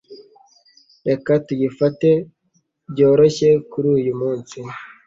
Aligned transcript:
Reka 1.07 1.31
tuyifate 1.45 2.09
byoroshye 2.91 3.49
kuri 3.71 3.87
uyu 3.97 4.13
munsi. 4.19 4.57